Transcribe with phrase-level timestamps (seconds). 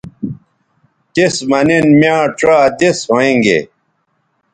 [1.13, 3.59] تس مہ نن میاں ڇا دس ھوینگے